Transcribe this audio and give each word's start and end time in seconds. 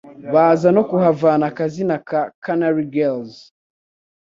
baza 0.33 0.67
no 0.75 0.83
kuhavana 0.89 1.43
akazina 1.51 1.95
ka 2.07 2.21
Canary 2.43 2.85
girls 2.95 3.33